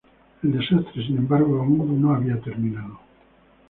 El 0.41 0.51
desastre, 0.53 1.05
sin 1.05 1.19
embargo, 1.19 1.59
aún 1.61 2.01
no 2.01 2.15
había 2.15 2.41
terminado. 2.41 2.99